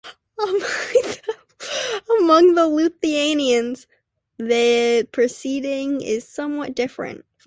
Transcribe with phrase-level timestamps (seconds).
[2.19, 3.85] Among the Lithuanians
[4.37, 7.23] the proceeding is somewhat different.